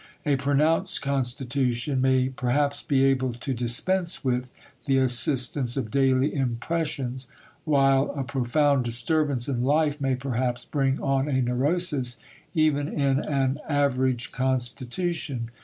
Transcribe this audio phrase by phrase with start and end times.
[0.25, 4.51] A pronounced constitution may perhaps be able to dispense with
[4.85, 7.27] the assistance of daily impressions,
[7.65, 12.17] while a profound disturbance in life may perhaps bring on a neurosis
[12.55, 15.51] even in an average constitution.